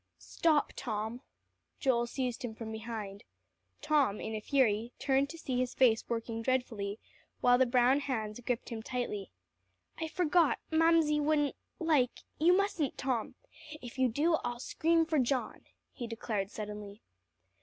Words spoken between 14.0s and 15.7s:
do, I'll scream for John,"